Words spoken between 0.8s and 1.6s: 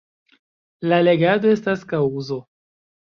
La legado